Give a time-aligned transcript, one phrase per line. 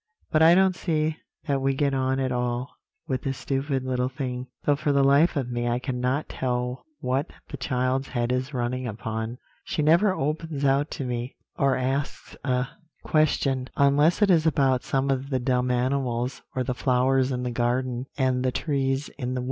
[0.31, 2.73] But I don't see that we get on at all
[3.07, 7.29] with this stupid little thing; though for the life of me I cannot tell what
[7.51, 9.37] the child's head is running upon.
[9.63, 12.69] She never opens out to me, or asks a
[13.03, 17.51] question, unless it is about some of the dumb animals, or the flowers in the
[17.51, 19.39] garden, and the trees in the wood.'